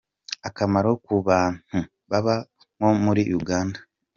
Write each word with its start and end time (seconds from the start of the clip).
Akamaro 0.47 0.91
ku 1.03 1.13
bantu 1.27 1.77
baba 2.09 2.35
nko 2.75 2.89
muri 3.03 3.23
Uganda:. 3.39 3.79